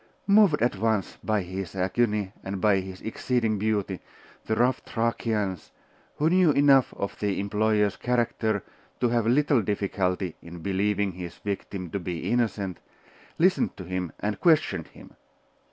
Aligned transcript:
Moved 0.25 0.63
at 0.63 0.79
once 0.79 1.19
by 1.23 1.43
his 1.43 1.75
agony 1.75 2.33
and 2.43 2.59
by 2.59 2.79
his 2.79 3.01
exceeding 3.01 3.59
beauty, 3.59 3.99
the 4.45 4.55
rough 4.55 4.79
Thracians, 4.79 5.71
who 6.15 6.27
knew 6.31 6.49
enough 6.49 6.91
of 6.95 7.19
their 7.19 7.35
employer's 7.35 7.97
character 7.97 8.63
to 8.99 9.09
have 9.09 9.27
little 9.27 9.61
difficulty 9.61 10.35
in 10.41 10.63
believing 10.63 11.11
his 11.11 11.35
victim 11.35 11.91
to 11.91 11.99
be 11.99 12.31
innocent, 12.31 12.79
listened 13.37 13.77
to 13.77 13.83
him 13.83 14.11
and 14.19 14.39
questioned 14.39 14.87
him. 14.87 15.13